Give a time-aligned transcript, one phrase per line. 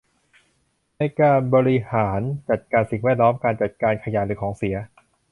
[0.97, 4.75] ในการบริหารจัดการสิ่งแวดล้อมการจัดการขยะหรือของเสีย